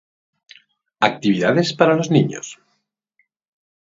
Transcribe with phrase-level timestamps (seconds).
[0.99, 2.59] Actividades para los niños